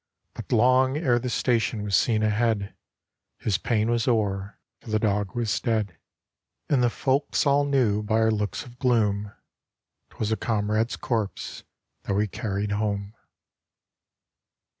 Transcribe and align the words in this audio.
But 0.33 0.51
long 0.51 0.97
ere 0.97 1.19
the 1.19 1.29
station 1.29 1.83
was 1.83 1.95
seen 1.95 2.23
ahead, 2.23 2.73
His 3.37 3.59
pain 3.59 3.91
was 3.91 4.07
o'er, 4.07 4.57
for 4.79 4.89
the 4.89 4.97
dog 4.97 5.35
was 5.35 5.59
dead; 5.59 5.95
And 6.67 6.81
the 6.81 6.89
folks 6.89 7.45
all 7.45 7.65
knew 7.65 8.01
by 8.01 8.15
our 8.15 8.31
looks 8.31 8.65
of 8.65 8.79
gloom 8.79 9.31
'Twas 10.09 10.31
a 10.31 10.37
comrade's 10.37 10.95
corpse 10.95 11.63
that 12.05 12.15
we 12.15 12.25
carried 12.27 12.71
home. 12.71 13.13